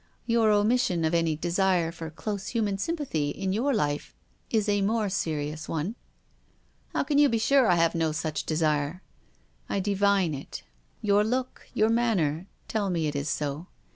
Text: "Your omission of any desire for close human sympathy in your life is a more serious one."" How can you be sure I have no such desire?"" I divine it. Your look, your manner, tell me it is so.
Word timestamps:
"Your 0.25 0.49
omission 0.49 1.05
of 1.05 1.13
any 1.13 1.35
desire 1.35 1.91
for 1.91 2.09
close 2.09 2.47
human 2.47 2.79
sympathy 2.79 3.29
in 3.29 3.53
your 3.53 3.71
life 3.71 4.15
is 4.49 4.67
a 4.67 4.81
more 4.81 5.09
serious 5.09 5.69
one."" 5.69 5.93
How 6.95 7.03
can 7.03 7.19
you 7.19 7.29
be 7.29 7.37
sure 7.37 7.67
I 7.67 7.75
have 7.75 7.93
no 7.93 8.11
such 8.11 8.43
desire?"" 8.47 9.03
I 9.69 9.79
divine 9.79 10.33
it. 10.33 10.63
Your 11.03 11.23
look, 11.23 11.67
your 11.75 11.89
manner, 11.89 12.47
tell 12.67 12.89
me 12.89 13.05
it 13.05 13.15
is 13.15 13.29
so. 13.29 13.67